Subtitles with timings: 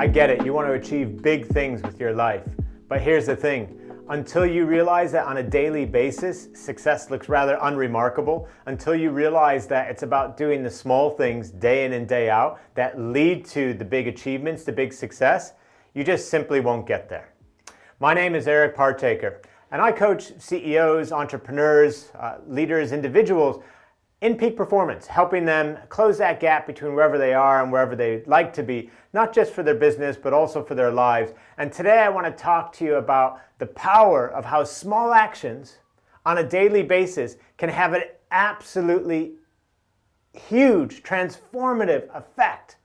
[0.00, 2.44] I get it, you want to achieve big things with your life.
[2.88, 3.74] But here's the thing
[4.10, 9.66] until you realize that on a daily basis, success looks rather unremarkable, until you realize
[9.66, 13.74] that it's about doing the small things day in and day out that lead to
[13.74, 15.54] the big achievements, the big success,
[15.94, 17.34] you just simply won't get there.
[17.98, 19.42] My name is Eric Partaker,
[19.72, 23.64] and I coach CEOs, entrepreneurs, uh, leaders, individuals
[24.20, 28.26] in peak performance, helping them close that gap between wherever they are and wherever they'd
[28.26, 31.32] like to be, not just for their business, but also for their lives.
[31.56, 35.78] And today I want to talk to you about the power of how small actions
[36.26, 38.02] on a daily basis can have an
[38.32, 39.34] absolutely
[40.32, 42.76] huge transformative effect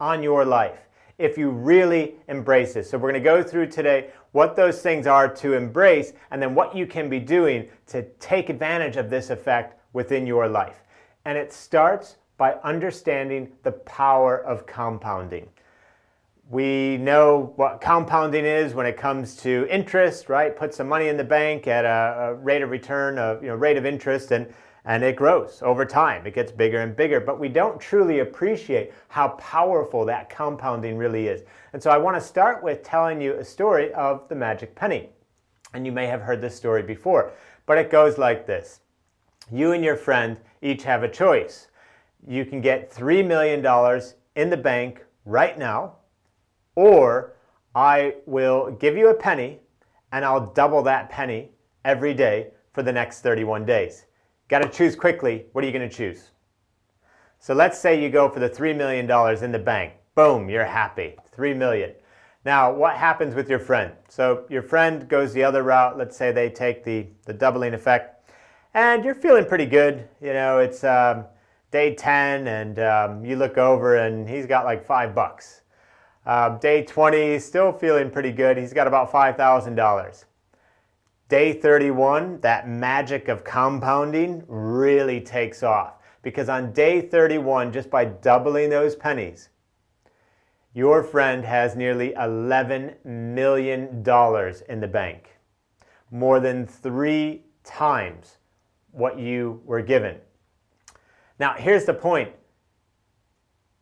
[0.00, 0.78] on your life
[1.18, 2.84] if you really embrace it.
[2.84, 6.54] So, we're going to go through today what those things are to embrace and then
[6.54, 10.82] what you can be doing to take advantage of this effect within your life.
[11.24, 15.48] And it starts by understanding the power of compounding.
[16.48, 20.56] We know what compounding is when it comes to interest, right?
[20.56, 23.56] Put some money in the bank at a, a rate of return of, you know,
[23.56, 24.52] rate of interest and
[24.86, 26.26] and it grows over time.
[26.26, 31.26] It gets bigger and bigger, but we don't truly appreciate how powerful that compounding really
[31.26, 31.42] is.
[31.72, 35.10] And so I want to start with telling you a story of the magic penny.
[35.74, 37.32] And you may have heard this story before,
[37.66, 38.78] but it goes like this
[39.50, 41.68] you and your friend each have a choice.
[42.26, 43.64] You can get $3 million
[44.34, 45.96] in the bank right now,
[46.74, 47.36] or
[47.74, 49.60] I will give you a penny
[50.12, 51.50] and I'll double that penny
[51.84, 54.06] every day for the next 31 days.
[54.48, 55.46] Got to choose quickly.
[55.52, 56.30] What are you going to choose?
[57.38, 59.04] So let's say you go for the $3 million
[59.44, 59.94] in the bank.
[60.14, 61.16] Boom, you're happy.
[61.32, 61.92] 3 million.
[62.44, 63.92] Now, what happens with your friend?
[64.08, 65.98] So your friend goes the other route.
[65.98, 68.15] Let's say they take the, the doubling effect
[68.76, 70.06] and you're feeling pretty good.
[70.20, 71.24] You know, it's um,
[71.70, 75.62] day 10, and um, you look over and he's got like five bucks.
[76.26, 78.58] Uh, day 20, still feeling pretty good.
[78.58, 80.24] He's got about $5,000.
[81.30, 88.04] Day 31, that magic of compounding really takes off because on day 31, just by
[88.04, 89.48] doubling those pennies,
[90.74, 94.04] your friend has nearly $11 million
[94.68, 95.30] in the bank,
[96.10, 98.36] more than three times
[98.96, 100.16] what you were given.
[101.38, 102.32] Now, here's the point.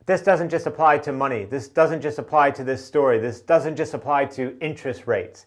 [0.06, 1.44] This doesn't just apply to money.
[1.44, 3.18] This doesn't just apply to this story.
[3.18, 5.46] This doesn't just apply to interest rates.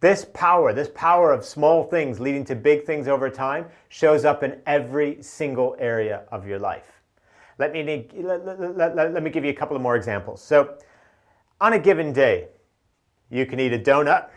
[0.00, 4.42] This power, this power of small things leading to big things over time, shows up
[4.42, 7.00] in every single area of your life.
[7.58, 10.42] Let me, let, let, let, let me give you a couple of more examples.
[10.42, 10.76] So,
[11.60, 12.48] on a given day,
[13.30, 14.28] you can eat a donut,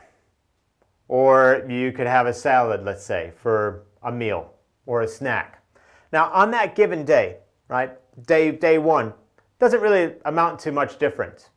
[1.07, 4.53] or you could have a salad, let's say, for a meal
[4.85, 5.63] or a snack.
[6.12, 7.38] Now, on that given day,
[7.68, 7.91] right,
[8.25, 9.13] day, day one,
[9.59, 11.50] doesn't really amount to much difference.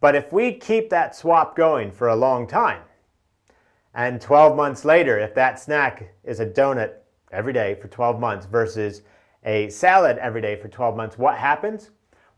[0.00, 2.82] But if we keep that swap going for a long time,
[3.94, 6.94] and 12 months later, if that snack is a donut
[7.30, 9.02] every day for 12 months versus
[9.44, 11.90] a salad every day for 12 months, what happens?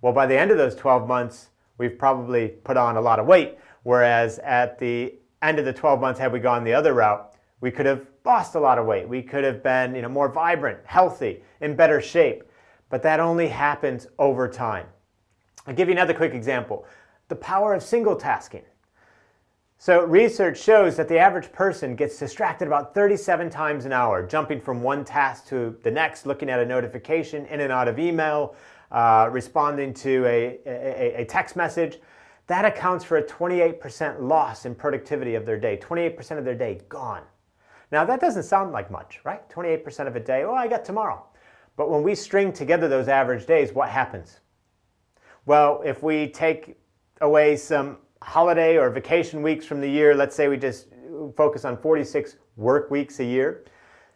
[0.03, 1.49] Well, by the end of those 12 months,
[1.79, 3.59] we've probably put on a lot of weight.
[3.85, 7.71] Whereas at the end of the 12 months, had we gone the other route, we
[7.71, 9.09] could have lost a lot of weight.
[9.09, 12.45] We could have been you know, more vibrant, healthy, in better shape.
[12.89, 14.87] But that only happens over time.
[15.67, 16.87] I'll give you another quick example
[17.29, 18.63] the power of single tasking.
[19.79, 24.61] So, research shows that the average person gets distracted about 37 times an hour, jumping
[24.61, 28.55] from one task to the next, looking at a notification, in and out of email,
[28.91, 31.99] uh, responding to a, a, a text message.
[32.47, 35.77] That accounts for a 28% loss in productivity of their day.
[35.77, 37.23] 28% of their day gone.
[37.91, 39.49] Now, that doesn't sound like much, right?
[39.49, 41.25] 28% of a day, oh, I got tomorrow.
[41.77, 44.41] But when we string together those average days, what happens?
[45.45, 46.77] Well, if we take
[47.21, 50.89] away some holiday or vacation weeks from the year, let's say we just
[51.37, 53.65] focus on 46 work weeks a year.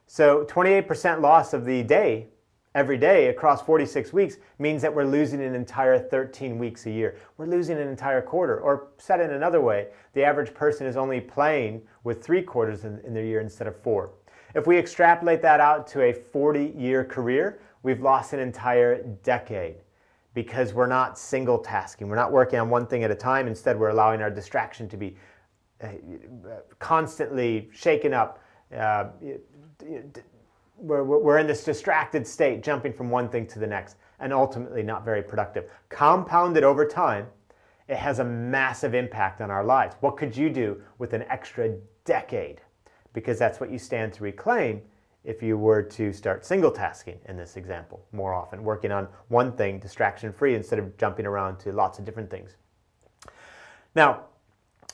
[0.06, 2.28] So 28% loss of the day
[2.74, 7.16] every day across 46 weeks means that we're losing an entire 13 weeks a year.
[7.36, 8.60] We're losing an entire quarter.
[8.60, 13.00] Or said in another way, the average person is only playing with three quarters in,
[13.00, 14.12] in their year instead of four.
[14.54, 19.76] If we extrapolate that out to a 40 year career, we've lost an entire decade
[20.34, 22.08] because we're not single tasking.
[22.08, 23.46] We're not working on one thing at a time.
[23.46, 25.16] Instead, we're allowing our distraction to be
[25.82, 25.88] uh,
[26.78, 28.42] constantly shaken up.
[28.76, 29.06] Uh,
[30.80, 34.82] we're, we're in this distracted state, jumping from one thing to the next, and ultimately
[34.82, 35.70] not very productive.
[35.88, 37.26] Compounded over time,
[37.88, 39.96] it has a massive impact on our lives.
[40.00, 41.74] What could you do with an extra
[42.04, 42.60] decade?
[43.12, 44.82] Because that's what you stand to reclaim
[45.24, 49.52] if you were to start single tasking in this example more often, working on one
[49.52, 52.56] thing distraction free instead of jumping around to lots of different things.
[53.94, 54.24] Now,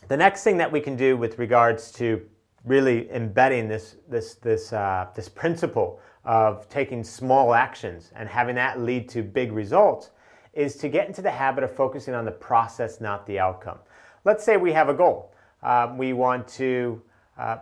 [0.09, 2.27] the next thing that we can do with regards to
[2.67, 8.81] really embedding this, this, this, uh, this principle of taking small actions and having that
[8.81, 10.11] lead to big results
[10.53, 13.79] is to get into the habit of focusing on the process, not the outcome.
[14.25, 15.33] Let's say we have a goal.
[15.63, 17.01] Uh, we want to
[17.39, 17.59] uh,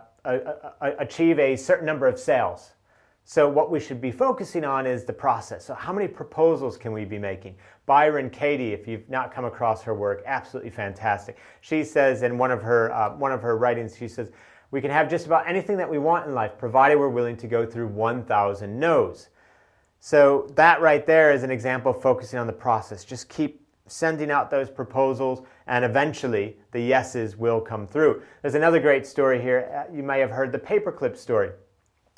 [0.81, 2.71] achieve a certain number of sales.
[3.27, 5.65] So, what we should be focusing on is the process.
[5.65, 7.55] So, how many proposals can we be making?
[7.87, 11.37] Byron Katie, if you've not come across her work, absolutely fantastic.
[11.61, 14.31] She says in one of her uh, one of her writings, she says,
[14.75, 17.47] "We can have just about anything that we want in life, provided we're willing to
[17.47, 19.29] go through 1,000 no's."
[20.01, 23.05] So that right there is an example of focusing on the process.
[23.05, 28.21] Just keep sending out those proposals, and eventually the yeses will come through.
[28.41, 29.71] There's another great story here.
[29.73, 31.51] Uh, you may have heard the paperclip story.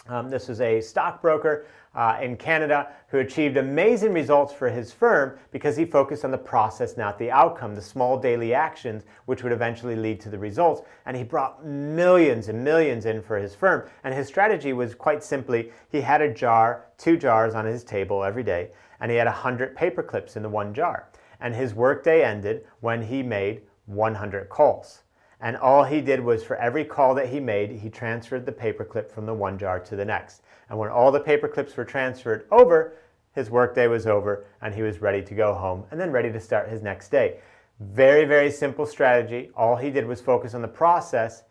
[0.09, 1.65] Um, this is a stockbroker
[1.95, 6.37] uh, in Canada who achieved amazing results for his firm because he focused on the
[6.37, 10.81] process, not the outcome, the small daily actions which would eventually lead to the results.
[11.05, 13.89] And he brought millions and millions in for his firm.
[14.03, 18.23] And his strategy was quite simply he had a jar, two jars on his table
[18.23, 18.69] every day,
[18.99, 21.09] and he had 100 paper clips in the one jar.
[21.39, 25.01] And his workday ended when he made 100 calls.
[25.39, 29.11] And all he did was for every call that he made, he transferred the paperclip
[29.11, 30.41] from the one jar to the next.
[30.69, 32.97] And when all the paper clips were transferred over,
[33.33, 36.39] his workday was over and he was ready to go home and then ready to
[36.39, 37.39] start his next day.
[37.79, 39.51] Very, very simple strategy.
[39.55, 41.43] All he did was focus on the process,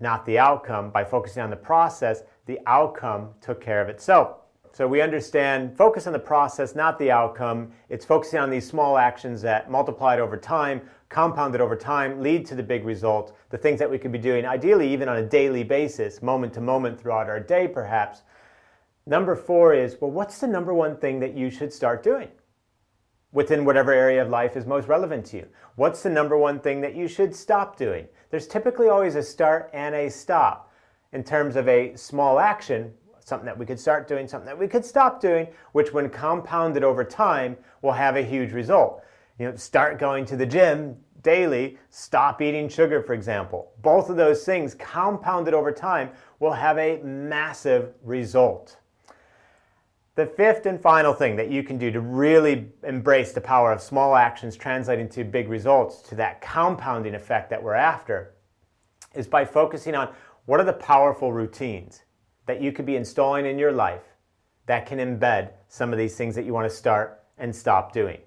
[0.00, 0.90] not the outcome.
[0.90, 4.38] By focusing on the process, the outcome took care of itself.
[4.74, 7.70] So we understand focus on the process, not the outcome.
[7.88, 12.56] It's focusing on these small actions that multiplied over time, compounded over time, lead to
[12.56, 15.62] the big result, the things that we could be doing, ideally even on a daily
[15.62, 18.22] basis, moment to moment throughout our day perhaps.
[19.06, 22.30] Number four is, well, what's the number one thing that you should start doing?
[23.30, 25.46] Within whatever area of life is most relevant to you.
[25.76, 28.08] What's the number one thing that you should stop doing?
[28.30, 30.72] There's typically always a start and a stop
[31.12, 32.92] in terms of a small action
[33.24, 36.84] something that we could start doing, something that we could stop doing, which when compounded
[36.84, 39.02] over time will have a huge result.
[39.38, 43.72] You know, start going to the gym daily, stop eating sugar, for example.
[43.82, 48.76] Both of those things compounded over time will have a massive result.
[50.16, 53.80] The fifth and final thing that you can do to really embrace the power of
[53.80, 58.34] small actions translating to big results, to that compounding effect that we're after,
[59.14, 60.10] is by focusing on
[60.44, 62.02] what are the powerful routines
[62.46, 64.02] that you could be installing in your life
[64.66, 68.18] that can embed some of these things that you want to start and stop doing.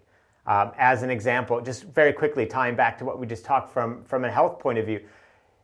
[0.46, 4.04] Um, as an example, just very quickly tying back to what we just talked from
[4.06, 5.02] from a health point of view,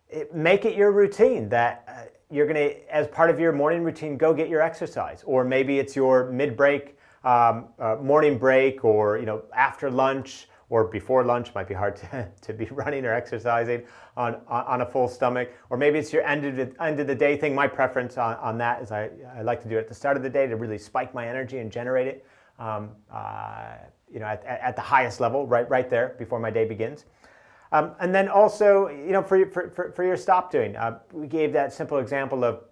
[0.10, 3.84] it, make it your routine that uh, you're going to, as part of your morning
[3.84, 8.84] routine, go get your exercise, or maybe it's your mid break, um, uh, morning break,
[8.84, 13.06] or you know after lunch or before lunch might be hard to, to be running
[13.06, 13.84] or exercising
[14.18, 15.52] on, on a full stomach.
[15.70, 17.54] Or maybe it's your end of the, end of the day thing.
[17.54, 20.18] My preference on, on that is I, I like to do it at the start
[20.18, 22.26] of the day to really spike my energy and generate it
[22.58, 23.76] um, uh,
[24.12, 27.06] you know at, at the highest level right right there before my day begins.
[27.72, 31.54] Um, and then also you know for, for, for, your stop doing uh, we gave
[31.54, 32.64] that simple example of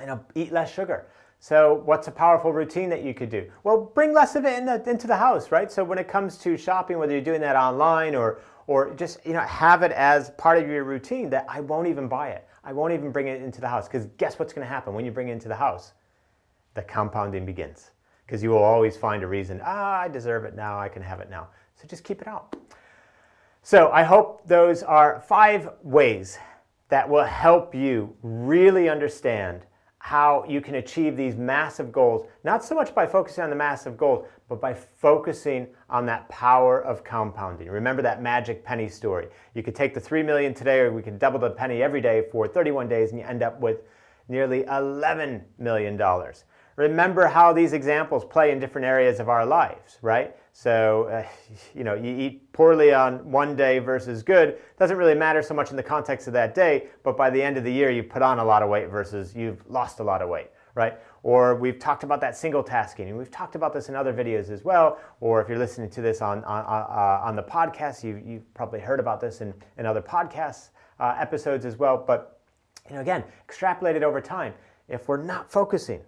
[0.00, 1.06] you know eat less sugar
[1.40, 3.48] so, what's a powerful routine that you could do?
[3.62, 5.70] Well, bring less of it in the, into the house, right?
[5.70, 9.32] So, when it comes to shopping, whether you're doing that online or or just you
[9.32, 12.46] know have it as part of your routine that I won't even buy it.
[12.64, 15.04] I won't even bring it into the house because guess what's going to happen when
[15.04, 15.92] you bring it into the house?
[16.74, 17.92] The compounding begins
[18.26, 19.60] because you will always find a reason.
[19.64, 20.78] Ah, I deserve it now.
[20.78, 21.48] I can have it now.
[21.76, 22.56] So just keep it out.
[23.62, 26.38] So I hope those are five ways
[26.88, 29.62] that will help you really understand
[30.08, 33.94] how you can achieve these massive goals, not so much by focusing on the massive
[33.98, 37.68] goals, but by focusing on that power of compounding.
[37.68, 39.28] Remember that magic penny story.
[39.52, 42.24] You could take the 3 million today, or we could double the penny every day
[42.32, 43.82] for 31 days, and you end up with
[44.30, 46.00] nearly $11 million.
[46.78, 50.36] Remember how these examples play in different areas of our lives, right?
[50.52, 51.26] So, uh,
[51.74, 55.72] you know, you eat poorly on one day versus good doesn't really matter so much
[55.72, 58.22] in the context of that day, but by the end of the year, you've put
[58.22, 61.00] on a lot of weight versus you've lost a lot of weight, right?
[61.24, 64.48] Or we've talked about that single tasking, and we've talked about this in other videos
[64.48, 65.00] as well.
[65.18, 68.78] Or if you're listening to this on, on, uh, on the podcast, you, you've probably
[68.78, 70.68] heard about this in, in other podcast
[71.00, 72.04] uh, episodes as well.
[72.06, 72.40] But,
[72.88, 74.54] you know, again, extrapolated over time,
[74.86, 76.02] if we're not focusing,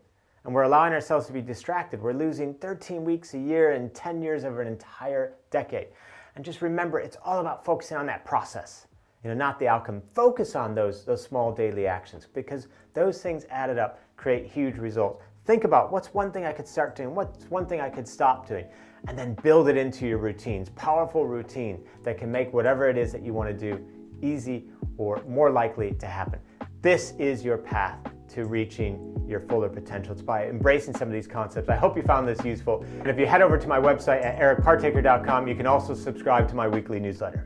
[0.44, 2.00] and we're allowing ourselves to be distracted.
[2.00, 5.88] We're losing 13 weeks a year and 10 years over an entire decade.
[6.36, 8.86] And just remember, it's all about focusing on that process,
[9.22, 10.02] you know, not the outcome.
[10.14, 15.22] Focus on those, those small daily actions because those things added up create huge results.
[15.44, 18.46] think about what's one thing I could start doing, what's one thing I could stop
[18.46, 18.66] doing,
[19.08, 20.68] and then build it into your routines.
[20.70, 23.84] Powerful routine that can make whatever it is that you want to do
[24.22, 24.66] easy
[24.98, 26.38] or more likely to happen.
[26.82, 27.98] This is your path
[28.34, 30.12] to reaching your fuller potential.
[30.12, 31.68] It's by embracing some of these concepts.
[31.68, 32.84] I hope you found this useful.
[32.98, 36.54] And if you head over to my website at ericpartaker.com, you can also subscribe to
[36.54, 37.44] my weekly newsletter.